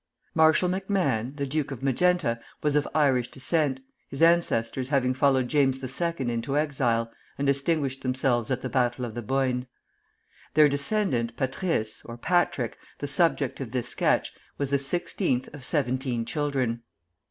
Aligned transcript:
Marshal 0.33 0.67
MacMahon, 0.67 1.35
the 1.35 1.45
Duke 1.45 1.69
of 1.69 1.83
Magenta, 1.83 2.39
was 2.63 2.75
of 2.75 2.87
Irish 2.95 3.29
descent, 3.29 3.81
his 4.09 4.19
ancestors 4.23 4.89
having 4.89 5.13
followed 5.13 5.47
James 5.47 5.77
II. 6.01 6.13
into 6.17 6.57
exile, 6.57 7.11
and 7.37 7.45
distinguished 7.45 8.01
themselves 8.01 8.49
at 8.49 8.63
the 8.63 8.67
Battle 8.67 9.05
of 9.05 9.13
the 9.13 9.21
Boyne. 9.21 9.67
Their 10.55 10.67
descendant, 10.69 11.37
Patrice 11.37 12.01
(or 12.03 12.17
Patrick), 12.17 12.79
the 12.97 13.05
subject 13.05 13.59
of 13.61 13.73
this 13.73 13.89
sketch, 13.89 14.33
was 14.57 14.71
the 14.71 14.79
sixteenth 14.79 15.47
of 15.53 15.63
seventeen 15.63 16.25
children. 16.25 16.81